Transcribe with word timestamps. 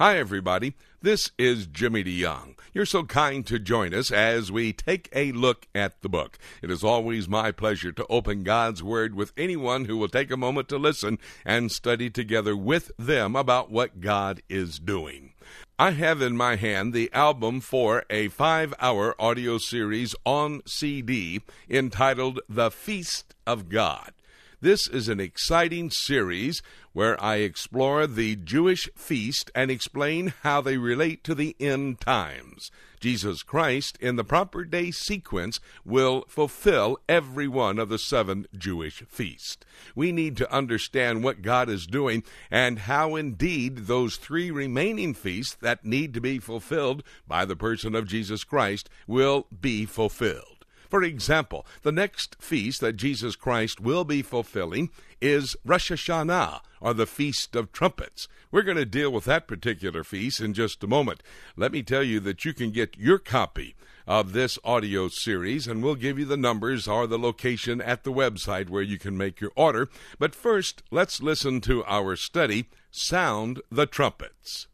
Hi, 0.00 0.16
everybody. 0.16 0.74
This 1.02 1.32
is 1.38 1.66
Jimmy 1.66 2.04
DeYoung. 2.04 2.54
You're 2.72 2.86
so 2.86 3.02
kind 3.02 3.44
to 3.48 3.58
join 3.58 3.92
us 3.92 4.12
as 4.12 4.52
we 4.52 4.72
take 4.72 5.08
a 5.12 5.32
look 5.32 5.66
at 5.74 6.02
the 6.02 6.08
book. 6.08 6.38
It 6.62 6.70
is 6.70 6.84
always 6.84 7.28
my 7.28 7.50
pleasure 7.50 7.90
to 7.90 8.06
open 8.08 8.44
God's 8.44 8.80
Word 8.80 9.16
with 9.16 9.32
anyone 9.36 9.86
who 9.86 9.96
will 9.96 10.06
take 10.06 10.30
a 10.30 10.36
moment 10.36 10.68
to 10.68 10.78
listen 10.78 11.18
and 11.44 11.72
study 11.72 12.10
together 12.10 12.56
with 12.56 12.92
them 12.96 13.34
about 13.34 13.72
what 13.72 14.00
God 14.00 14.40
is 14.48 14.78
doing. 14.78 15.32
I 15.80 15.90
have 15.90 16.22
in 16.22 16.36
my 16.36 16.54
hand 16.54 16.92
the 16.92 17.10
album 17.12 17.60
for 17.60 18.04
a 18.08 18.28
five 18.28 18.72
hour 18.78 19.20
audio 19.20 19.58
series 19.58 20.14
on 20.24 20.62
CD 20.64 21.40
entitled 21.68 22.38
The 22.48 22.70
Feast 22.70 23.34
of 23.48 23.68
God. 23.68 24.12
This 24.60 24.88
is 24.88 25.08
an 25.08 25.20
exciting 25.20 25.88
series 25.88 26.62
where 26.92 27.22
I 27.22 27.36
explore 27.36 28.08
the 28.08 28.34
Jewish 28.34 28.90
feast 28.96 29.52
and 29.54 29.70
explain 29.70 30.34
how 30.42 30.60
they 30.60 30.76
relate 30.78 31.22
to 31.24 31.34
the 31.36 31.54
end 31.60 32.00
times. 32.00 32.72
Jesus 32.98 33.44
Christ, 33.44 33.96
in 34.00 34.16
the 34.16 34.24
proper 34.24 34.64
day 34.64 34.90
sequence, 34.90 35.60
will 35.84 36.24
fulfill 36.26 36.98
every 37.08 37.46
one 37.46 37.78
of 37.78 37.88
the 37.88 38.00
seven 38.00 38.48
Jewish 38.52 39.04
feasts. 39.06 39.64
We 39.94 40.10
need 40.10 40.36
to 40.38 40.52
understand 40.52 41.22
what 41.22 41.40
God 41.40 41.68
is 41.68 41.86
doing 41.86 42.24
and 42.50 42.80
how 42.80 43.14
indeed 43.14 43.86
those 43.86 44.16
three 44.16 44.50
remaining 44.50 45.14
feasts 45.14 45.54
that 45.60 45.84
need 45.84 46.14
to 46.14 46.20
be 46.20 46.40
fulfilled 46.40 47.04
by 47.28 47.44
the 47.44 47.54
person 47.54 47.94
of 47.94 48.08
Jesus 48.08 48.42
Christ 48.42 48.90
will 49.06 49.46
be 49.60 49.86
fulfilled. 49.86 50.57
For 50.88 51.02
example, 51.02 51.66
the 51.82 51.92
next 51.92 52.36
feast 52.40 52.80
that 52.80 52.94
Jesus 52.94 53.36
Christ 53.36 53.80
will 53.80 54.04
be 54.04 54.22
fulfilling 54.22 54.90
is 55.20 55.56
Rosh 55.64 55.90
Hashanah, 55.90 56.60
or 56.80 56.94
the 56.94 57.06
Feast 57.06 57.54
of 57.54 57.72
Trumpets. 57.72 58.26
We're 58.50 58.62
going 58.62 58.78
to 58.78 58.86
deal 58.86 59.10
with 59.12 59.24
that 59.26 59.46
particular 59.46 60.02
feast 60.02 60.40
in 60.40 60.54
just 60.54 60.82
a 60.82 60.86
moment. 60.86 61.22
Let 61.56 61.72
me 61.72 61.82
tell 61.82 62.02
you 62.02 62.20
that 62.20 62.44
you 62.44 62.54
can 62.54 62.70
get 62.70 62.96
your 62.96 63.18
copy 63.18 63.74
of 64.06 64.32
this 64.32 64.58
audio 64.64 65.08
series, 65.08 65.66
and 65.66 65.82
we'll 65.82 65.94
give 65.94 66.18
you 66.18 66.24
the 66.24 66.38
numbers 66.38 66.88
or 66.88 67.06
the 67.06 67.18
location 67.18 67.82
at 67.82 68.04
the 68.04 68.12
website 68.12 68.70
where 68.70 68.82
you 68.82 68.98
can 68.98 69.18
make 69.18 69.40
your 69.40 69.52
order. 69.54 69.90
But 70.18 70.34
first, 70.34 70.82
let's 70.90 71.20
listen 71.20 71.60
to 71.62 71.84
our 71.84 72.16
study 72.16 72.66
Sound 72.90 73.60
the 73.70 73.84
Trumpets. 73.84 74.68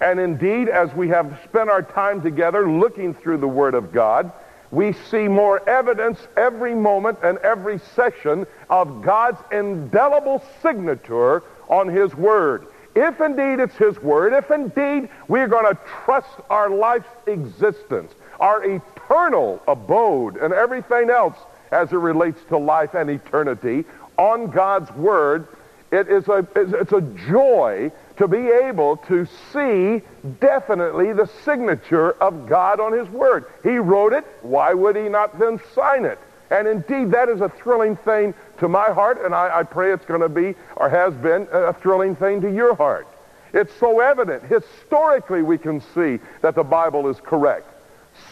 And 0.00 0.20
indeed, 0.20 0.68
as 0.68 0.94
we 0.94 1.08
have 1.08 1.40
spent 1.44 1.70
our 1.70 1.82
time 1.82 2.22
together 2.22 2.70
looking 2.70 3.14
through 3.14 3.38
the 3.38 3.48
Word 3.48 3.74
of 3.74 3.92
God, 3.92 4.30
we 4.74 4.92
see 4.92 5.28
more 5.28 5.66
evidence 5.68 6.18
every 6.36 6.74
moment 6.74 7.18
and 7.22 7.38
every 7.38 7.78
session 7.94 8.46
of 8.68 9.02
God's 9.02 9.38
indelible 9.52 10.42
signature 10.60 11.42
on 11.68 11.88
His 11.88 12.14
Word. 12.14 12.66
If 12.94 13.20
indeed 13.20 13.60
it's 13.60 13.76
His 13.76 14.00
Word, 14.02 14.32
if 14.32 14.50
indeed 14.50 15.08
we're 15.28 15.48
going 15.48 15.72
to 15.72 15.80
trust 16.04 16.28
our 16.50 16.70
life's 16.70 17.08
existence, 17.26 18.12
our 18.40 18.64
eternal 18.64 19.62
abode, 19.68 20.36
and 20.36 20.52
everything 20.52 21.08
else 21.08 21.36
as 21.70 21.92
it 21.92 21.96
relates 21.96 22.40
to 22.48 22.58
life 22.58 22.94
and 22.94 23.10
eternity 23.10 23.84
on 24.16 24.50
God's 24.50 24.90
Word, 24.92 25.46
it 25.92 26.08
is 26.08 26.26
a, 26.28 26.46
it's 26.56 26.92
a 26.92 27.00
joy 27.28 27.92
to 28.16 28.28
be 28.28 28.48
able 28.48 28.96
to 28.96 29.26
see 29.52 30.02
definitely 30.40 31.12
the 31.12 31.28
signature 31.44 32.12
of 32.22 32.48
God 32.48 32.80
on 32.80 32.92
His 32.92 33.08
Word. 33.08 33.46
He 33.62 33.76
wrote 33.78 34.12
it. 34.12 34.24
Why 34.42 34.72
would 34.72 34.96
He 34.96 35.08
not 35.08 35.38
then 35.38 35.60
sign 35.74 36.04
it? 36.04 36.18
And 36.50 36.68
indeed, 36.68 37.10
that 37.10 37.28
is 37.28 37.40
a 37.40 37.48
thrilling 37.48 37.96
thing 37.96 38.34
to 38.58 38.68
my 38.68 38.90
heart, 38.90 39.24
and 39.24 39.34
I, 39.34 39.60
I 39.60 39.62
pray 39.62 39.92
it's 39.92 40.04
going 40.04 40.20
to 40.20 40.28
be, 40.28 40.54
or 40.76 40.88
has 40.88 41.14
been, 41.14 41.48
a 41.50 41.72
thrilling 41.72 42.14
thing 42.14 42.40
to 42.42 42.52
your 42.52 42.74
heart. 42.76 43.08
It's 43.52 43.74
so 43.80 44.00
evident. 44.00 44.44
Historically, 44.44 45.42
we 45.42 45.58
can 45.58 45.80
see 45.80 46.18
that 46.42 46.54
the 46.54 46.62
Bible 46.62 47.08
is 47.08 47.18
correct. 47.20 47.66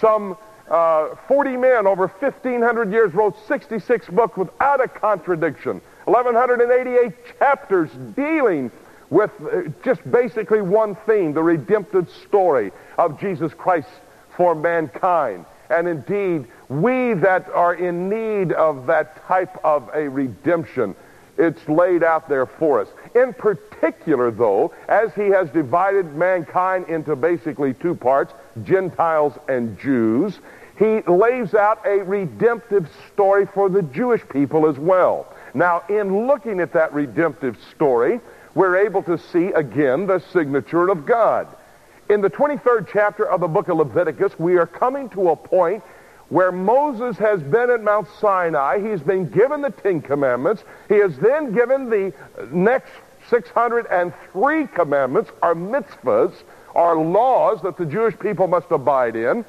Some 0.00 0.36
uh, 0.69 1.14
40 1.28 1.56
men 1.56 1.86
over 1.86 2.06
1,500 2.06 2.92
years 2.92 3.14
wrote 3.14 3.36
66 3.46 4.08
books 4.08 4.36
without 4.36 4.83
a 4.83 4.89
contradiction. 4.89 5.80
1,188 6.05 7.12
chapters 7.39 7.90
dealing 8.14 8.70
with 9.12 9.30
uh, 9.42 9.68
just 9.84 10.11
basically 10.11 10.62
one 10.62 10.95
theme, 11.06 11.34
the 11.34 11.42
redemptive 11.42 12.11
story 12.27 12.73
of 12.96 13.20
Jesus 13.20 13.52
Christ 13.52 13.89
for 14.39 14.55
mankind. 14.55 15.45
And 15.68 15.86
indeed, 15.86 16.46
we 16.70 17.12
that 17.14 17.48
are 17.51 17.74
in 17.74 18.08
need 18.08 18.52
of 18.52 18.86
that 18.86 19.22
type 19.27 19.55
of 19.64 19.90
a 19.95 20.08
redemption, 20.08 20.96
it's 21.36 21.68
laid 21.68 22.02
out 22.02 22.27
there 22.27 22.46
for 22.46 22.80
us. 22.80 22.89
In 23.14 23.34
particular, 23.34 24.30
though, 24.30 24.72
as 24.89 25.12
he 25.12 25.28
has 25.28 25.51
divided 25.51 26.14
mankind 26.14 26.89
into 26.89 27.14
basically 27.14 27.74
two 27.74 27.95
parts, 27.95 28.33
Gentiles 28.64 29.34
and 29.46 29.78
Jews, 29.78 30.39
he 30.78 31.02
lays 31.02 31.52
out 31.55 31.86
a 31.86 32.02
redemptive 32.02 32.89
story 33.12 33.45
for 33.45 33.68
the 33.68 33.83
Jewish 33.83 34.27
people 34.30 34.67
as 34.67 34.78
well. 34.78 35.27
Now, 35.52 35.83
in 35.90 36.27
looking 36.27 36.61
at 36.61 36.72
that 36.72 36.95
redemptive 36.95 37.58
story, 37.74 38.20
we're 38.55 38.77
able 38.77 39.02
to 39.05 39.18
see 39.18 39.46
again 39.48 40.07
the 40.07 40.18
signature 40.33 40.89
of 40.89 41.07
God. 41.07 41.48
In 42.11 42.20
the 42.20 42.30
23rd 42.30 42.89
chapter 42.92 43.27
of 43.27 43.40
the 43.40 43.48
book 43.48 43.68
of 43.68 43.79
Leviticus, 43.79 44.39
we 44.39 44.57
are 44.57 44.67
coming 44.67 45.08
to 45.11 45.30
a 45.30 45.36
point 45.36 45.83
where 46.29 46.52
Moses 46.52 47.17
has 47.18 47.42
been 47.42 47.70
at 47.70 47.83
Mount 47.83 48.08
Sinai. 48.20 48.80
He's 48.80 49.02
been 49.02 49.29
given 49.29 49.61
the 49.61 49.70
Ten 49.70 50.01
Commandments. 50.01 50.64
He 50.89 50.96
is 50.96 51.17
then 51.18 51.52
given 51.52 51.90
the 51.90 52.13
next 52.51 52.90
603 53.29 54.67
commandments, 54.69 55.30
are 55.42 55.55
mitzvahs, 55.55 56.33
are 56.74 56.96
laws 56.96 57.63
that 57.63 57.77
the 57.77 57.86
Jewish 57.86 58.19
people 58.19 58.46
must 58.46 58.70
abide 58.70 59.14
in. 59.14 59.45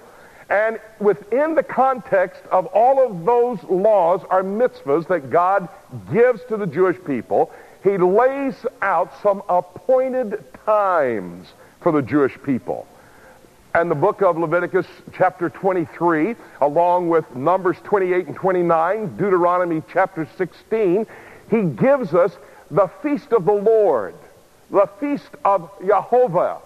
And 0.50 0.80
within 1.00 1.56
the 1.56 1.64
context 1.64 2.44
of 2.52 2.66
all 2.68 3.04
of 3.04 3.26
those 3.26 3.64
laws 3.64 4.22
are 4.30 4.44
mitzvahs 4.44 5.08
that 5.08 5.32
God 5.32 5.68
gives 6.12 6.44
to 6.50 6.58
the 6.58 6.68
Jewish 6.68 6.98
people 7.06 7.52
he 7.84 7.98
lays 7.98 8.56
out 8.82 9.12
some 9.22 9.44
appointed 9.50 10.44
times 10.66 11.48
for 11.82 11.92
the 11.92 12.02
Jewish 12.02 12.38
people. 12.44 12.88
And 13.76 13.92
the 13.92 13.96
book 13.96 14.22
of 14.22 14.38
Leviticus, 14.38 14.86
chapter 15.14 15.50
23, 15.50 16.36
along 16.62 17.10
with 17.10 17.36
Numbers 17.36 17.78
28 17.84 18.28
and 18.28 18.36
29, 18.36 19.18
Deuteronomy 19.18 19.84
chapter 19.92 20.28
16, 20.38 21.06
he 21.50 21.62
gives 21.64 22.14
us 22.14 22.38
the 22.72 22.88
feast 23.02 23.34
of 23.34 23.46
the 23.46 23.54
Lord, 23.54 24.16
the 24.72 24.88
feast 25.00 25.30
of 25.44 25.70
Jehovah. 25.86 26.60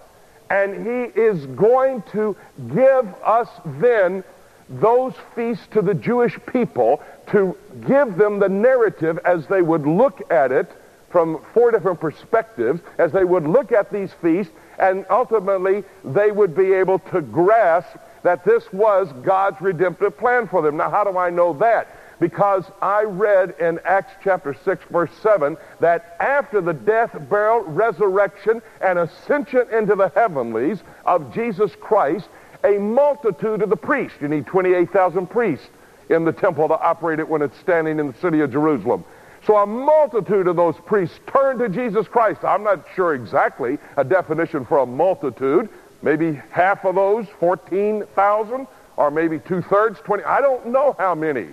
And 0.49 0.85
he 0.85 1.19
is 1.19 1.45
going 1.47 2.03
to 2.11 2.35
give 2.73 3.13
us 3.23 3.49
then 3.65 4.23
those 4.69 5.13
feasts 5.33 5.65
to 5.71 5.81
the 5.81 5.93
Jewish 5.93 6.37
people 6.45 7.01
to 7.31 7.57
give 7.87 8.17
them 8.17 8.39
the 8.39 8.49
narrative 8.49 9.17
as 9.25 9.47
they 9.47 9.61
would 9.61 9.87
look 9.87 10.29
at 10.29 10.51
it 10.51 10.69
from 11.09 11.41
four 11.53 11.71
different 11.71 11.99
perspectives 11.99 12.81
as 12.97 13.11
they 13.11 13.23
would 13.23 13.47
look 13.47 13.71
at 13.71 13.91
these 13.91 14.11
feasts 14.21 14.53
and 14.79 15.05
ultimately 15.09 15.83
they 16.03 16.31
would 16.31 16.55
be 16.55 16.73
able 16.73 16.99
to 16.99 17.21
grasp 17.21 17.97
that 18.23 18.43
this 18.43 18.71
was 18.73 19.11
God's 19.23 19.59
redemptive 19.61 20.17
plan 20.17 20.47
for 20.47 20.61
them. 20.61 20.77
Now, 20.77 20.89
how 20.89 21.03
do 21.03 21.17
I 21.17 21.29
know 21.29 21.53
that? 21.53 21.87
Because 22.19 22.65
I 22.81 23.03
read 23.03 23.55
in 23.59 23.79
Acts 23.85 24.13
chapter 24.23 24.55
6, 24.65 24.83
verse 24.89 25.11
7, 25.21 25.55
that 25.79 26.17
after 26.19 26.61
the 26.61 26.73
death, 26.73 27.15
burial, 27.29 27.61
resurrection, 27.61 28.61
and 28.81 28.99
ascension 28.99 29.67
into 29.71 29.95
the 29.95 30.09
heavenlies 30.09 30.79
of 31.05 31.33
Jesus 31.33 31.71
Christ, 31.79 32.27
a 32.63 32.79
multitude 32.79 33.61
of 33.61 33.69
the 33.69 33.77
priests, 33.77 34.17
you 34.19 34.27
need 34.27 34.47
28,000 34.47 35.27
priests 35.27 35.67
in 36.09 36.25
the 36.25 36.31
temple 36.31 36.67
to 36.67 36.79
operate 36.79 37.19
it 37.19 37.27
when 37.27 37.41
it's 37.41 37.57
standing 37.59 37.99
in 37.99 38.07
the 38.07 38.17
city 38.19 38.39
of 38.41 38.51
Jerusalem. 38.51 39.05
So 39.47 39.55
a 39.55 39.65
multitude 39.65 40.47
of 40.47 40.57
those 40.57 40.75
priests 40.85 41.17
turned 41.25 41.59
to 41.59 41.69
Jesus 41.69 42.05
Christ. 42.05 42.43
I'm 42.43 42.63
not 42.63 42.85
sure 42.97 43.15
exactly 43.15 43.77
a 43.95 44.03
definition 44.03 44.65
for 44.65 44.79
a 44.79 44.85
multitude. 44.85 45.69
Maybe 46.01 46.33
half 46.51 46.83
of 46.83 46.95
those, 46.95 47.25
14,000, 47.39 48.67
or 48.97 49.09
maybe 49.09 49.39
two-thirds, 49.39 50.01
20. 50.01 50.25
I 50.25 50.41
don't 50.41 50.67
know 50.67 50.97
how 50.99 51.15
many. 51.15 51.47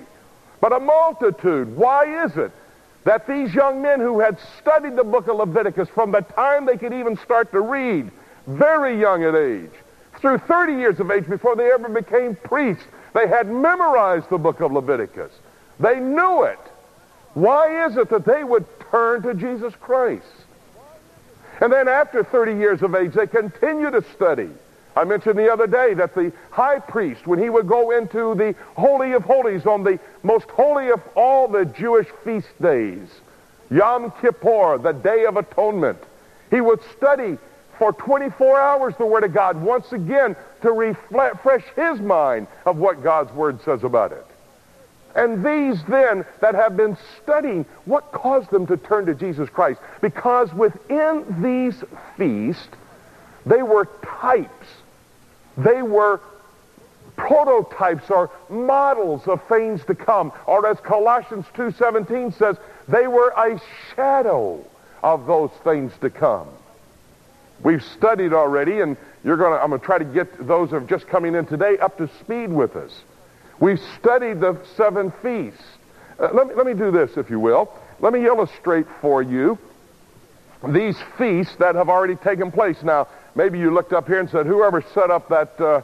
But 0.60 0.72
a 0.72 0.80
multitude. 0.80 1.76
Why 1.76 2.24
is 2.24 2.36
it 2.36 2.50
that 3.04 3.28
these 3.28 3.54
young 3.54 3.80
men 3.80 4.00
who 4.00 4.18
had 4.18 4.38
studied 4.58 4.96
the 4.96 5.04
book 5.04 5.28
of 5.28 5.36
Leviticus 5.36 5.88
from 5.90 6.10
the 6.10 6.22
time 6.22 6.66
they 6.66 6.76
could 6.76 6.92
even 6.92 7.16
start 7.18 7.52
to 7.52 7.60
read, 7.60 8.10
very 8.48 8.98
young 9.00 9.22
at 9.22 9.36
age, 9.36 9.70
through 10.20 10.38
30 10.38 10.72
years 10.72 10.98
of 10.98 11.12
age 11.12 11.28
before 11.28 11.54
they 11.54 11.70
ever 11.70 11.88
became 11.88 12.34
priests, 12.34 12.84
they 13.12 13.28
had 13.28 13.46
memorized 13.46 14.28
the 14.30 14.38
book 14.38 14.58
of 14.60 14.72
Leviticus. 14.72 15.30
They 15.78 16.00
knew 16.00 16.42
it. 16.42 16.58
Why 17.34 17.86
is 17.86 17.96
it 17.96 18.08
that 18.10 18.24
they 18.24 18.44
would 18.44 18.64
turn 18.90 19.22
to 19.22 19.34
Jesus 19.34 19.74
Christ? 19.80 20.24
And 21.60 21.72
then 21.72 21.88
after 21.88 22.24
30 22.24 22.54
years 22.54 22.82
of 22.82 22.94
age, 22.94 23.12
they 23.12 23.26
continue 23.26 23.90
to 23.90 24.02
study. 24.14 24.50
I 24.96 25.04
mentioned 25.04 25.38
the 25.38 25.52
other 25.52 25.66
day 25.66 25.94
that 25.94 26.14
the 26.14 26.32
high 26.50 26.78
priest, 26.78 27.26
when 27.26 27.40
he 27.40 27.50
would 27.50 27.66
go 27.66 27.90
into 27.90 28.34
the 28.36 28.54
Holy 28.76 29.12
of 29.12 29.24
Holies 29.24 29.66
on 29.66 29.82
the 29.82 29.98
most 30.22 30.48
holy 30.50 30.90
of 30.90 31.00
all 31.16 31.48
the 31.48 31.64
Jewish 31.64 32.06
feast 32.24 32.50
days, 32.62 33.08
Yom 33.70 34.12
Kippur, 34.20 34.78
the 34.78 34.92
Day 34.92 35.24
of 35.24 35.36
Atonement, 35.36 35.98
he 36.50 36.60
would 36.60 36.80
study 36.96 37.38
for 37.78 37.92
24 37.92 38.60
hours 38.60 38.94
the 38.96 39.06
Word 39.06 39.24
of 39.24 39.34
God 39.34 39.60
once 39.60 39.92
again 39.92 40.36
to 40.62 40.70
refresh 40.70 41.64
his 41.74 42.00
mind 42.00 42.46
of 42.64 42.76
what 42.76 43.02
God's 43.02 43.32
Word 43.32 43.60
says 43.62 43.82
about 43.82 44.12
it. 44.12 44.26
And 45.14 45.44
these 45.44 45.82
then 45.84 46.24
that 46.40 46.54
have 46.54 46.76
been 46.76 46.96
studying, 47.22 47.64
what 47.84 48.10
caused 48.12 48.50
them 48.50 48.66
to 48.66 48.76
turn 48.76 49.06
to 49.06 49.14
Jesus 49.14 49.48
Christ? 49.48 49.80
Because 50.00 50.52
within 50.52 51.24
these 51.40 51.84
feasts, 52.16 52.68
they 53.46 53.62
were 53.62 53.88
types. 54.02 54.66
They 55.56 55.82
were 55.82 56.20
prototypes 57.16 58.10
or 58.10 58.30
models 58.50 59.28
of 59.28 59.46
things 59.48 59.84
to 59.84 59.94
come. 59.94 60.32
Or 60.46 60.66
as 60.66 60.80
Colossians 60.80 61.46
2.17 61.54 62.36
says, 62.36 62.56
they 62.88 63.06
were 63.06 63.28
a 63.36 63.60
shadow 63.94 64.64
of 65.02 65.26
those 65.26 65.50
things 65.62 65.92
to 66.00 66.10
come. 66.10 66.48
We've 67.62 67.84
studied 67.84 68.32
already, 68.32 68.80
and 68.80 68.96
you're 69.22 69.36
gonna, 69.36 69.56
I'm 69.56 69.68
going 69.68 69.80
to 69.80 69.86
try 69.86 69.98
to 69.98 70.04
get 70.04 70.46
those 70.46 70.70
who 70.70 70.76
are 70.76 70.80
just 70.80 71.06
coming 71.06 71.34
in 71.34 71.46
today 71.46 71.78
up 71.78 71.98
to 71.98 72.08
speed 72.20 72.50
with 72.50 72.74
us. 72.74 72.92
We've 73.60 73.80
studied 73.98 74.40
the 74.40 74.58
seven 74.76 75.12
feasts. 75.22 75.62
Uh, 76.18 76.30
let, 76.32 76.48
me, 76.48 76.54
let 76.54 76.66
me 76.66 76.74
do 76.74 76.90
this, 76.90 77.16
if 77.16 77.30
you 77.30 77.40
will. 77.40 77.72
Let 78.00 78.12
me 78.12 78.26
illustrate 78.26 78.86
for 79.00 79.22
you 79.22 79.58
these 80.68 80.96
feasts 81.18 81.56
that 81.56 81.74
have 81.74 81.88
already 81.88 82.16
taken 82.16 82.50
place. 82.50 82.82
Now, 82.82 83.08
maybe 83.34 83.58
you 83.58 83.70
looked 83.70 83.92
up 83.92 84.06
here 84.06 84.20
and 84.20 84.30
said, 84.30 84.46
whoever 84.46 84.82
set 84.94 85.10
up 85.10 85.28
that 85.28 85.60
uh, 85.60 85.82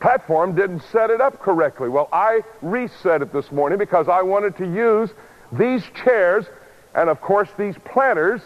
platform 0.00 0.54
didn't 0.54 0.82
set 0.90 1.10
it 1.10 1.20
up 1.20 1.40
correctly. 1.40 1.88
Well, 1.88 2.08
I 2.12 2.40
reset 2.62 3.22
it 3.22 3.32
this 3.32 3.50
morning 3.52 3.78
because 3.78 4.08
I 4.08 4.22
wanted 4.22 4.56
to 4.58 4.64
use 4.64 5.10
these 5.52 5.82
chairs 6.04 6.46
and, 6.94 7.08
of 7.08 7.20
course, 7.20 7.48
these 7.58 7.76
planters 7.84 8.40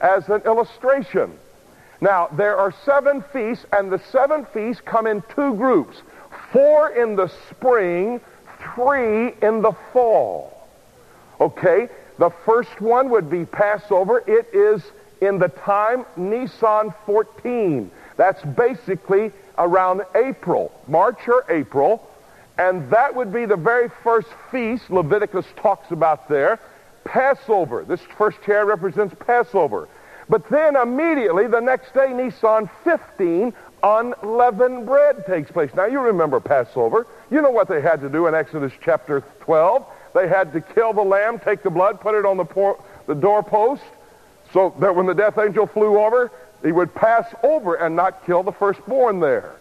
as 0.00 0.28
an 0.28 0.42
illustration. 0.42 1.38
Now, 2.00 2.28
there 2.32 2.56
are 2.56 2.74
seven 2.84 3.24
feasts, 3.32 3.64
and 3.72 3.90
the 3.90 4.02
seven 4.10 4.46
feasts 4.52 4.82
come 4.84 5.06
in 5.06 5.22
two 5.34 5.54
groups 5.54 6.02
four 6.54 6.90
in 6.90 7.16
the 7.16 7.28
spring, 7.50 8.20
three 8.74 9.34
in 9.42 9.60
the 9.60 9.72
fall. 9.92 10.68
Okay? 11.40 11.88
The 12.18 12.30
first 12.46 12.80
one 12.80 13.10
would 13.10 13.28
be 13.28 13.44
Passover. 13.44 14.22
It 14.26 14.48
is 14.54 14.80
in 15.20 15.38
the 15.38 15.48
time 15.48 16.06
Nisan 16.16 16.94
14. 17.06 17.90
That's 18.16 18.40
basically 18.42 19.32
around 19.58 20.02
April, 20.14 20.70
March 20.86 21.26
or 21.26 21.44
April. 21.48 22.08
And 22.56 22.88
that 22.90 23.12
would 23.16 23.32
be 23.32 23.46
the 23.46 23.56
very 23.56 23.90
first 24.04 24.28
feast 24.52 24.90
Leviticus 24.90 25.46
talks 25.56 25.90
about 25.90 26.28
there. 26.28 26.60
Passover. 27.04 27.84
This 27.84 28.00
first 28.16 28.40
chair 28.42 28.64
represents 28.64 29.14
Passover. 29.18 29.88
But 30.28 30.48
then 30.48 30.76
immediately 30.76 31.48
the 31.48 31.60
next 31.60 31.92
day, 31.92 32.12
Nisan 32.12 32.70
15, 32.84 33.52
unleavened 33.84 34.86
bread 34.86 35.26
takes 35.26 35.50
place. 35.50 35.70
Now 35.74 35.84
you 35.84 36.00
remember 36.00 36.40
Passover. 36.40 37.06
You 37.30 37.42
know 37.42 37.50
what 37.50 37.68
they 37.68 37.82
had 37.82 38.00
to 38.00 38.08
do 38.08 38.26
in 38.26 38.34
Exodus 38.34 38.72
chapter 38.82 39.20
12. 39.40 39.84
They 40.14 40.26
had 40.26 40.52
to 40.54 40.60
kill 40.60 40.94
the 40.94 41.02
lamb, 41.02 41.38
take 41.38 41.62
the 41.62 41.70
blood, 41.70 42.00
put 42.00 42.14
it 42.14 42.24
on 42.24 42.38
the, 42.38 42.44
por- 42.44 42.82
the 43.06 43.14
doorpost, 43.14 43.82
so 44.52 44.74
that 44.80 44.96
when 44.96 45.06
the 45.06 45.14
death 45.14 45.36
angel 45.38 45.66
flew 45.66 45.98
over, 45.98 46.32
he 46.62 46.72
would 46.72 46.94
pass 46.94 47.26
over 47.42 47.74
and 47.74 47.94
not 47.94 48.24
kill 48.24 48.42
the 48.42 48.52
firstborn 48.52 49.20
there. 49.20 49.56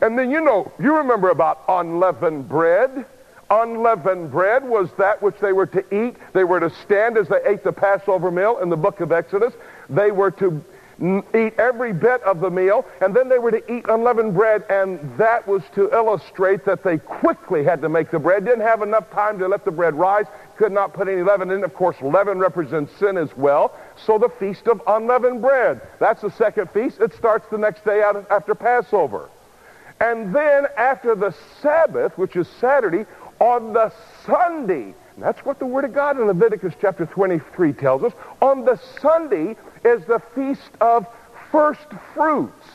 And 0.00 0.18
then 0.18 0.32
you 0.32 0.40
know, 0.40 0.72
you 0.80 0.96
remember 0.96 1.30
about 1.30 1.62
unleavened 1.68 2.48
bread. 2.48 3.06
Unleavened 3.48 4.32
bread 4.32 4.64
was 4.64 4.90
that 4.98 5.22
which 5.22 5.38
they 5.40 5.52
were 5.52 5.66
to 5.66 5.84
eat. 5.94 6.16
They 6.32 6.42
were 6.42 6.58
to 6.58 6.70
stand 6.70 7.16
as 7.16 7.28
they 7.28 7.38
ate 7.46 7.62
the 7.62 7.72
Passover 7.72 8.32
meal 8.32 8.58
in 8.58 8.70
the 8.70 8.76
book 8.76 9.00
of 9.00 9.12
Exodus. 9.12 9.54
They 9.88 10.10
were 10.10 10.32
to 10.32 10.64
eat 11.34 11.54
every 11.58 11.92
bit 11.92 12.22
of 12.22 12.40
the 12.40 12.50
meal, 12.50 12.84
and 13.00 13.14
then 13.14 13.28
they 13.28 13.38
were 13.38 13.50
to 13.50 13.72
eat 13.72 13.84
unleavened 13.88 14.34
bread, 14.34 14.64
and 14.70 15.00
that 15.18 15.46
was 15.48 15.62
to 15.74 15.90
illustrate 15.92 16.64
that 16.64 16.84
they 16.84 16.98
quickly 16.98 17.64
had 17.64 17.82
to 17.82 17.88
make 17.88 18.10
the 18.10 18.18
bread. 18.18 18.44
Didn't 18.44 18.60
have 18.60 18.82
enough 18.82 19.10
time 19.10 19.38
to 19.40 19.48
let 19.48 19.64
the 19.64 19.70
bread 19.70 19.94
rise, 19.94 20.26
could 20.56 20.72
not 20.72 20.92
put 20.92 21.08
any 21.08 21.22
leaven 21.22 21.50
in. 21.50 21.64
Of 21.64 21.74
course, 21.74 21.96
leaven 22.00 22.38
represents 22.38 22.92
sin 22.98 23.16
as 23.16 23.36
well. 23.36 23.74
So 23.96 24.18
the 24.18 24.28
feast 24.28 24.68
of 24.68 24.80
unleavened 24.86 25.42
bread. 25.42 25.80
That's 25.98 26.22
the 26.22 26.30
second 26.30 26.70
feast. 26.70 27.00
It 27.00 27.12
starts 27.14 27.46
the 27.50 27.58
next 27.58 27.84
day 27.84 28.02
after 28.02 28.54
Passover. 28.54 29.28
And 30.00 30.34
then 30.34 30.66
after 30.76 31.14
the 31.14 31.34
Sabbath, 31.60 32.16
which 32.18 32.36
is 32.36 32.48
Saturday, 32.60 33.06
on 33.40 33.72
the 33.72 33.92
Sunday, 34.24 34.94
that's 35.18 35.44
what 35.44 35.58
the 35.58 35.66
Word 35.66 35.84
of 35.84 35.92
God 35.92 36.18
in 36.18 36.26
Leviticus 36.26 36.74
chapter 36.80 37.06
23 37.06 37.72
tells 37.74 38.02
us. 38.02 38.12
On 38.40 38.64
the 38.64 38.80
Sunday 39.00 39.56
is 39.84 40.04
the 40.06 40.20
feast 40.34 40.70
of 40.80 41.06
first 41.50 41.86
fruits. 42.14 42.66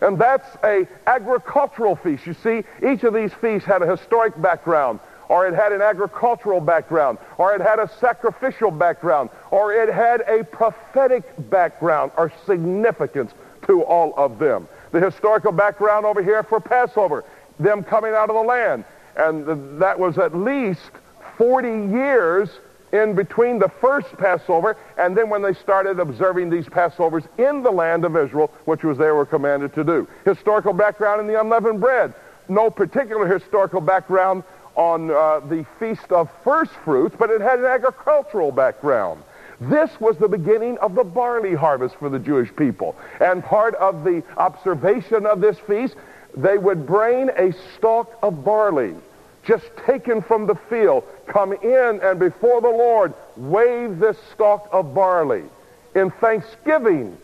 And 0.00 0.18
that's 0.18 0.48
a 0.64 0.88
agricultural 1.06 1.96
feast. 1.96 2.26
You 2.26 2.34
see, 2.34 2.64
each 2.84 3.04
of 3.04 3.14
these 3.14 3.32
feasts 3.34 3.66
had 3.66 3.82
a 3.82 3.86
historic 3.86 4.40
background, 4.40 4.98
or 5.28 5.46
it 5.46 5.54
had 5.54 5.72
an 5.72 5.80
agricultural 5.80 6.60
background, 6.60 7.18
or 7.38 7.54
it 7.54 7.60
had 7.60 7.78
a 7.78 7.88
sacrificial 8.00 8.70
background, 8.70 9.30
or 9.50 9.72
it 9.72 9.92
had 9.92 10.22
a 10.22 10.42
prophetic 10.44 11.22
background 11.50 12.10
or 12.16 12.32
significance 12.46 13.32
to 13.66 13.82
all 13.82 14.12
of 14.16 14.38
them. 14.40 14.66
The 14.90 15.00
historical 15.00 15.52
background 15.52 16.04
over 16.04 16.22
here 16.22 16.42
for 16.42 16.60
Passover, 16.60 17.24
them 17.60 17.84
coming 17.84 18.12
out 18.12 18.28
of 18.28 18.34
the 18.34 18.42
land. 18.42 18.84
And 19.16 19.80
that 19.80 19.98
was 19.98 20.18
at 20.18 20.34
least 20.34 20.90
40 21.36 21.68
years 21.92 22.50
in 22.92 23.14
between 23.14 23.58
the 23.58 23.68
first 23.80 24.16
Passover 24.18 24.76
and 24.98 25.16
then 25.16 25.30
when 25.30 25.42
they 25.42 25.54
started 25.54 25.98
observing 25.98 26.50
these 26.50 26.66
Passovers 26.66 27.26
in 27.38 27.62
the 27.62 27.70
land 27.70 28.04
of 28.04 28.16
Israel, 28.16 28.52
which 28.66 28.84
was 28.84 28.98
they 28.98 29.10
were 29.10 29.26
commanded 29.26 29.74
to 29.74 29.84
do. 29.84 30.06
Historical 30.24 30.72
background 30.72 31.20
in 31.20 31.26
the 31.26 31.40
unleavened 31.40 31.80
bread. 31.80 32.14
No 32.48 32.70
particular 32.70 33.26
historical 33.26 33.80
background 33.80 34.44
on 34.74 35.10
uh, 35.10 35.40
the 35.40 35.64
Feast 35.78 36.10
of 36.12 36.30
First 36.44 36.72
Fruits, 36.84 37.14
but 37.18 37.30
it 37.30 37.40
had 37.40 37.58
an 37.58 37.66
agricultural 37.66 38.52
background. 38.52 39.22
This 39.60 39.90
was 40.00 40.16
the 40.16 40.28
beginning 40.28 40.76
of 40.78 40.94
the 40.94 41.04
barley 41.04 41.54
harvest 41.54 41.94
for 41.96 42.08
the 42.08 42.18
Jewish 42.18 42.54
people. 42.56 42.96
And 43.20 43.44
part 43.44 43.74
of 43.76 44.02
the 44.02 44.22
observation 44.36 45.24
of 45.24 45.40
this 45.40 45.58
feast, 45.58 45.94
they 46.36 46.58
would 46.58 46.86
bring 46.86 47.30
a 47.30 47.52
stalk 47.76 48.18
of 48.22 48.44
barley 48.44 48.94
just 49.44 49.64
taken 49.86 50.22
from 50.22 50.46
the 50.46 50.54
field, 50.54 51.04
come 51.26 51.52
in 51.52 52.00
and 52.02 52.18
before 52.18 52.60
the 52.60 52.68
Lord 52.68 53.12
wave 53.36 53.98
this 53.98 54.16
stalk 54.32 54.68
of 54.72 54.94
barley 54.94 55.44
in 55.94 56.10
thanksgiving, 56.10 57.16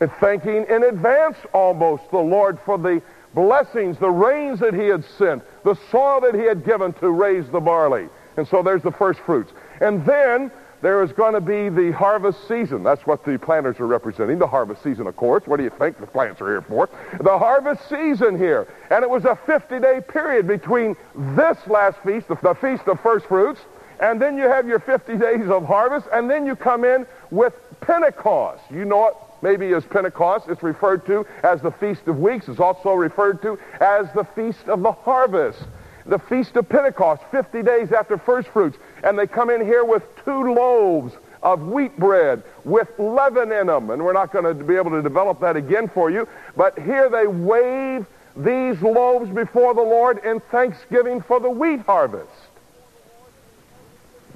in 0.00 0.08
thanking 0.20 0.64
in 0.68 0.84
advance 0.84 1.36
almost 1.52 2.10
the 2.10 2.18
Lord 2.18 2.58
for 2.64 2.78
the 2.78 3.02
blessings, 3.34 3.98
the 3.98 4.10
rains 4.10 4.60
that 4.60 4.74
he 4.74 4.86
had 4.86 5.04
sent, 5.04 5.42
the 5.64 5.76
soil 5.90 6.20
that 6.20 6.34
he 6.34 6.44
had 6.44 6.64
given 6.64 6.92
to 6.94 7.10
raise 7.10 7.48
the 7.48 7.60
barley. 7.60 8.08
And 8.36 8.46
so 8.46 8.62
there's 8.62 8.82
the 8.82 8.92
first 8.92 9.20
fruits. 9.20 9.52
And 9.80 10.04
then 10.06 10.50
there 10.80 11.02
is 11.02 11.12
going 11.12 11.34
to 11.34 11.40
be 11.40 11.68
the 11.68 11.92
harvest 11.92 12.46
season. 12.46 12.82
That's 12.82 13.06
what 13.06 13.24
the 13.24 13.38
planters 13.38 13.80
are 13.80 13.86
representing, 13.86 14.38
the 14.38 14.46
harvest 14.46 14.82
season, 14.82 15.06
of 15.06 15.16
course. 15.16 15.46
What 15.46 15.56
do 15.56 15.64
you 15.64 15.70
think 15.70 15.98
the 15.98 16.06
plants 16.06 16.40
are 16.40 16.48
here 16.48 16.62
for? 16.62 16.88
The 17.20 17.38
harvest 17.38 17.88
season 17.88 18.38
here. 18.38 18.68
And 18.90 19.02
it 19.02 19.10
was 19.10 19.24
a 19.24 19.38
50-day 19.46 20.02
period 20.08 20.46
between 20.46 20.96
this 21.36 21.58
last 21.66 21.98
feast, 22.04 22.28
the, 22.28 22.54
Feast 22.60 22.86
of 22.86 23.00
First 23.00 23.26
Fruits, 23.26 23.60
and 24.00 24.22
then 24.22 24.36
you 24.36 24.44
have 24.44 24.66
your 24.66 24.78
50 24.78 25.16
days 25.16 25.48
of 25.48 25.64
harvest, 25.64 26.06
and 26.12 26.30
then 26.30 26.46
you 26.46 26.54
come 26.54 26.84
in 26.84 27.06
with 27.30 27.54
Pentecost. 27.80 28.62
You 28.70 28.84
know 28.84 29.08
it 29.08 29.14
maybe 29.42 29.72
as 29.72 29.84
Pentecost. 29.84 30.48
It's 30.48 30.62
referred 30.62 31.06
to 31.06 31.26
as 31.42 31.60
the 31.62 31.70
Feast 31.70 32.06
of 32.06 32.18
Weeks. 32.18 32.48
It's 32.48 32.60
also 32.60 32.94
referred 32.94 33.42
to 33.42 33.58
as 33.80 34.06
the 34.14 34.24
Feast 34.24 34.68
of 34.68 34.82
the 34.82 34.92
Harvest 34.92 35.62
the 36.08 36.18
Feast 36.18 36.56
of 36.56 36.68
Pentecost, 36.68 37.22
50 37.30 37.62
days 37.62 37.92
after 37.92 38.16
first 38.18 38.48
fruits, 38.48 38.78
and 39.04 39.18
they 39.18 39.26
come 39.26 39.50
in 39.50 39.64
here 39.64 39.84
with 39.84 40.02
two 40.24 40.54
loaves 40.54 41.14
of 41.42 41.68
wheat 41.68 41.96
bread 41.98 42.42
with 42.64 42.88
leaven 42.98 43.52
in 43.52 43.68
them. 43.68 43.90
And 43.90 44.02
we're 44.02 44.14
not 44.14 44.32
going 44.32 44.44
to 44.44 44.64
be 44.64 44.74
able 44.76 44.90
to 44.90 45.02
develop 45.02 45.40
that 45.40 45.56
again 45.56 45.88
for 45.88 46.10
you, 46.10 46.26
but 46.56 46.78
here 46.78 47.08
they 47.08 47.26
wave 47.26 48.06
these 48.36 48.80
loaves 48.82 49.30
before 49.30 49.74
the 49.74 49.82
Lord 49.82 50.24
in 50.24 50.40
thanksgiving 50.40 51.20
for 51.20 51.40
the 51.40 51.50
wheat 51.50 51.80
harvest. 51.80 52.30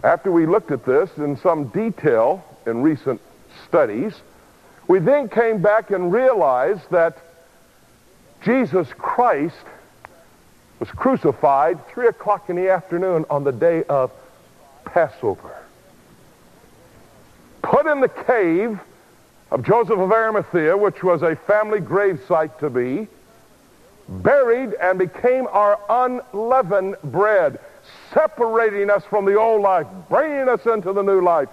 After 0.04 0.30
we 0.30 0.46
looked 0.46 0.72
at 0.72 0.84
this 0.84 1.10
in 1.16 1.36
some 1.38 1.68
detail 1.68 2.44
in 2.66 2.82
recent 2.82 3.20
studies, 3.66 4.14
we 4.88 4.98
then 4.98 5.28
came 5.28 5.62
back 5.62 5.90
and 5.90 6.12
realized 6.12 6.90
that 6.90 7.16
Jesus 8.44 8.88
Christ 8.98 9.54
was 10.82 10.90
crucified 10.90 11.78
3 11.90 12.08
o'clock 12.08 12.50
in 12.50 12.56
the 12.56 12.68
afternoon 12.68 13.24
on 13.30 13.44
the 13.44 13.52
day 13.52 13.84
of 13.84 14.10
Passover. 14.84 15.62
Put 17.62 17.86
in 17.86 18.00
the 18.00 18.08
cave 18.08 18.80
of 19.52 19.62
Joseph 19.62 19.96
of 19.96 20.10
Arimathea, 20.10 20.76
which 20.76 21.04
was 21.04 21.22
a 21.22 21.36
family 21.36 21.78
gravesite 21.78 22.58
to 22.58 22.68
be, 22.68 23.06
buried 24.08 24.74
and 24.74 24.98
became 24.98 25.46
our 25.52 25.78
unleavened 25.88 26.96
bread, 27.04 27.60
separating 28.12 28.90
us 28.90 29.04
from 29.04 29.24
the 29.24 29.38
old 29.38 29.62
life, 29.62 29.86
bringing 30.08 30.48
us 30.48 30.66
into 30.66 30.92
the 30.92 31.02
new 31.02 31.20
life, 31.20 31.48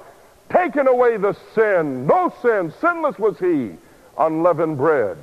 taking 0.49 0.87
away 0.87 1.17
the 1.17 1.37
sin. 1.53 2.07
No 2.07 2.33
sin, 2.41 2.73
sinless 2.81 3.19
was 3.19 3.37
he, 3.37 3.73
unleavened 4.17 4.77
bread. 4.79 5.19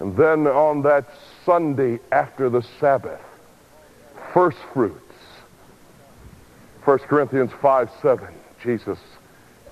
And 0.00 0.16
then 0.16 0.48
on 0.48 0.82
that 0.82 1.04
Sunday 1.44 1.98
after 2.10 2.48
the 2.48 2.62
Sabbath, 2.80 3.20
first 4.32 4.58
fruits. 4.72 4.98
1 6.84 6.98
Corinthians 7.00 7.52
5 7.60 7.90
7, 8.00 8.28
Jesus 8.62 8.98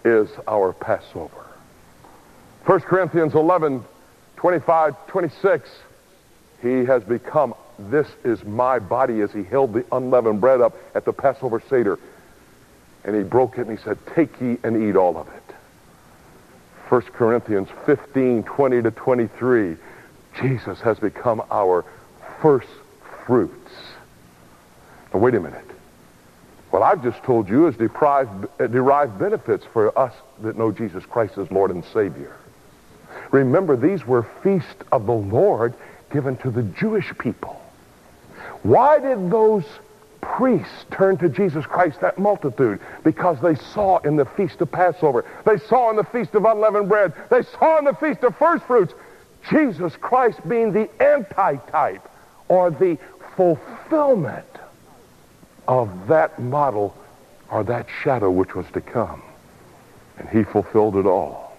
is 0.05 0.29
our 0.47 0.73
Passover. 0.73 1.47
1 2.67 2.81
Corinthians 2.81 3.35
11 3.35 3.85
25 4.37 5.07
26, 5.07 5.69
he 6.62 6.85
has 6.85 7.03
become, 7.05 7.55
this 7.79 8.07
is 8.25 8.43
my 8.45 8.79
body 8.79 9.21
as 9.21 9.33
he 9.33 9.43
held 9.43 9.73
the 9.73 9.85
unleavened 9.93 10.41
bread 10.41 10.61
up 10.61 10.75
at 10.95 11.05
the 11.05 11.12
Passover 11.12 11.62
Seder. 11.69 11.99
And 13.05 13.17
he 13.17 13.23
broke 13.23 13.59
it 13.59 13.67
and 13.67 13.79
he 13.79 13.83
said, 13.83 13.99
Take 14.15 14.41
ye 14.41 14.59
and 14.62 14.89
eat 14.89 14.97
all 14.97 15.17
of 15.17 15.27
it. 15.29 15.55
1 16.89 17.03
Corinthians 17.12 17.69
15 17.87 18.43
20 18.43 18.83
to 18.83 18.91
23, 18.91 19.77
Jesus 20.38 20.80
has 20.80 20.99
become 20.99 21.42
our 21.50 21.84
first 22.40 22.68
fruits. 23.26 23.72
Now, 25.12 25.20
wait 25.20 25.34
a 25.34 25.40
minute. 25.40 25.64
What 26.70 26.82
I've 26.82 27.02
just 27.02 27.22
told 27.25 27.49
you 27.49 27.66
is 27.66 27.76
deprived, 27.76 28.46
uh, 28.60 28.66
derived 28.68 29.18
benefits 29.18 29.64
for 29.72 29.96
us 29.99 30.14
that 30.42 30.56
know 30.56 30.70
Jesus 30.70 31.04
Christ 31.04 31.37
as 31.37 31.50
Lord 31.50 31.70
and 31.72 31.84
Savior. 31.87 32.37
Remember, 33.32 33.76
these 33.76 34.06
were 34.06 34.22
feast 34.42 34.84
of 34.92 35.06
the 35.06 35.12
Lord 35.12 35.75
given 36.12 36.37
to 36.38 36.50
the 36.50 36.62
Jewish 36.62 37.12
people. 37.18 37.60
Why 38.62 38.99
did 38.99 39.30
those 39.30 39.64
priests 40.20 40.84
turn 40.90 41.16
to 41.18 41.28
Jesus 41.28 41.64
Christ, 41.66 42.00
that 42.00 42.18
multitude? 42.18 42.80
Because 43.04 43.40
they 43.40 43.54
saw 43.54 43.99
in 43.99 44.16
the 44.16 44.25
feast 44.25 44.60
of 44.60 44.70
Passover, 44.70 45.25
they 45.44 45.58
saw 45.58 45.90
in 45.90 45.96
the 45.96 46.04
feast 46.04 46.34
of 46.34 46.44
unleavened 46.44 46.88
bread, 46.88 47.12
they 47.30 47.42
saw 47.42 47.78
in 47.78 47.84
the 47.84 47.94
feast 47.94 48.22
of 48.22 48.37
first 48.37 48.64
fruits, 48.64 48.92
Jesus 49.49 49.97
Christ 49.97 50.47
being 50.49 50.73
the 50.73 50.88
antitype 51.02 52.09
or 52.49 52.70
the 52.70 52.99
fulfillment 53.37 54.47
of 55.66 56.09
that 56.09 56.40
model 56.40 56.97
or 57.50 57.64
that 57.64 57.87
shadow 58.02 58.30
which 58.30 58.54
was 58.54 58.66
to 58.73 58.80
come. 58.80 59.23
And 60.18 60.28
he 60.28 60.44
fulfilled 60.44 60.97
it 60.97 61.06
all. 61.06 61.56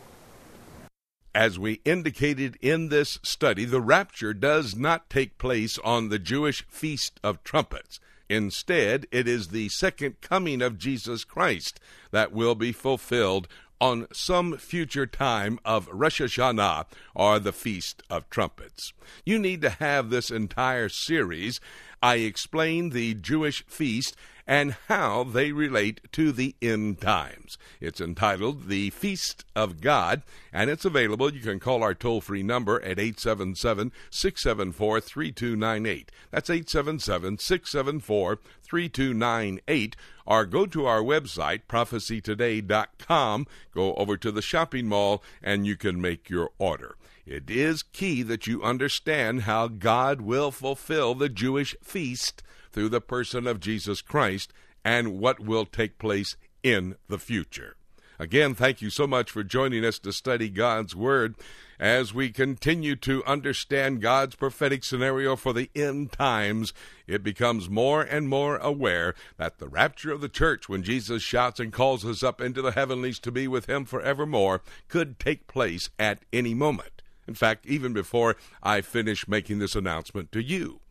As 1.33 1.57
we 1.57 1.79
indicated 1.85 2.57
in 2.61 2.89
this 2.89 3.17
study, 3.23 3.63
the 3.63 3.81
rapture 3.81 4.33
does 4.33 4.75
not 4.75 5.09
take 5.09 5.37
place 5.37 5.79
on 5.79 6.09
the 6.09 6.19
Jewish 6.19 6.65
Feast 6.67 7.19
of 7.23 7.43
Trumpets. 7.43 7.99
Instead, 8.29 9.07
it 9.11 9.27
is 9.27 9.47
the 9.47 9.69
second 9.69 10.19
coming 10.21 10.61
of 10.61 10.77
Jesus 10.77 11.23
Christ 11.23 11.79
that 12.11 12.31
will 12.31 12.55
be 12.55 12.71
fulfilled 12.71 13.47
on 13.81 14.05
some 14.13 14.55
future 14.57 15.07
time 15.07 15.59
of 15.65 15.89
Rosh 15.91 16.21
Hashanah 16.21 16.85
or 17.15 17.39
the 17.39 17.51
Feast 17.51 18.03
of 18.11 18.29
Trumpets. 18.29 18.93
You 19.25 19.39
need 19.39 19.63
to 19.63 19.71
have 19.71 20.11
this 20.11 20.29
entire 20.29 20.87
series. 20.87 21.59
I 22.01 22.17
explain 22.17 22.91
the 22.91 23.15
Jewish 23.15 23.65
feast 23.65 24.15
and 24.51 24.75
how 24.89 25.23
they 25.23 25.53
relate 25.53 26.01
to 26.11 26.33
the 26.33 26.53
end 26.61 26.99
times. 26.99 27.57
It's 27.79 28.01
entitled 28.01 28.67
The 28.67 28.89
Feast 28.89 29.45
of 29.55 29.79
God, 29.79 30.23
and 30.51 30.69
it's 30.69 30.83
available. 30.83 31.33
You 31.33 31.39
can 31.39 31.57
call 31.57 31.81
our 31.81 31.93
toll 31.93 32.19
free 32.19 32.43
number 32.43 32.75
at 32.81 32.99
877 32.99 33.93
674 34.09 34.99
3298. 34.99 36.11
That's 36.31 36.49
877 36.49 37.37
674 37.37 38.39
3298. 38.61 39.95
Or 40.25 40.45
go 40.45 40.65
to 40.65 40.85
our 40.85 41.01
website, 41.01 41.61
prophecytoday.com, 41.69 43.47
go 43.73 43.93
over 43.93 44.17
to 44.17 44.33
the 44.33 44.41
shopping 44.41 44.89
mall, 44.89 45.23
and 45.41 45.65
you 45.65 45.77
can 45.77 46.01
make 46.01 46.29
your 46.29 46.49
order. 46.57 46.97
It 47.25 47.49
is 47.49 47.83
key 47.83 48.21
that 48.23 48.47
you 48.47 48.61
understand 48.61 49.43
how 49.43 49.69
God 49.69 50.19
will 50.19 50.51
fulfill 50.51 51.15
the 51.15 51.29
Jewish 51.29 51.73
feast 51.81 52.43
through 52.71 52.89
the 52.89 53.01
person 53.01 53.47
of 53.47 53.59
Jesus 53.59 54.01
Christ 54.01 54.53
and 54.83 55.19
what 55.19 55.39
will 55.39 55.65
take 55.65 55.97
place 55.97 56.35
in 56.63 56.95
the 57.07 57.19
future. 57.19 57.75
Again, 58.21 58.53
thank 58.53 58.83
you 58.83 58.91
so 58.91 59.07
much 59.07 59.31
for 59.31 59.43
joining 59.43 59.83
us 59.83 59.97
to 59.97 60.13
study 60.13 60.47
God's 60.47 60.95
Word 60.95 61.33
as 61.79 62.13
we 62.13 62.29
continue 62.29 62.95
to 62.97 63.25
understand 63.25 63.99
God's 63.99 64.35
prophetic 64.35 64.83
scenario 64.83 65.35
for 65.35 65.53
the 65.53 65.71
end 65.73 66.11
times. 66.11 66.71
It 67.07 67.23
becomes 67.23 67.67
more 67.67 68.03
and 68.03 68.29
more 68.29 68.57
aware 68.57 69.15
that 69.37 69.57
the 69.57 69.67
rapture 69.67 70.11
of 70.11 70.21
the 70.21 70.29
church, 70.29 70.69
when 70.69 70.83
Jesus 70.83 71.23
shouts 71.23 71.59
and 71.59 71.73
calls 71.73 72.05
us 72.05 72.21
up 72.21 72.39
into 72.39 72.61
the 72.61 72.73
heavenlies 72.73 73.17
to 73.21 73.31
be 73.31 73.47
with 73.47 73.65
Him 73.67 73.85
forevermore, 73.85 74.61
could 74.87 75.19
take 75.19 75.47
place 75.47 75.89
at 75.97 76.19
any 76.31 76.53
moment. 76.53 77.01
In 77.27 77.33
fact, 77.33 77.65
even 77.65 77.91
before 77.91 78.35
I 78.61 78.81
finish 78.81 79.27
making 79.27 79.57
this 79.57 79.75
announcement 79.75 80.31
to 80.33 80.43
you. 80.43 80.81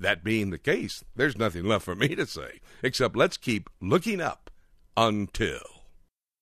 That 0.00 0.24
being 0.24 0.50
the 0.50 0.58
case, 0.58 1.04
there's 1.14 1.38
nothing 1.38 1.64
left 1.64 1.84
for 1.84 1.94
me 1.94 2.08
to 2.08 2.26
say 2.26 2.60
except 2.82 3.16
let's 3.16 3.36
keep 3.36 3.70
looking 3.80 4.20
up 4.20 4.50
until. 4.96 5.73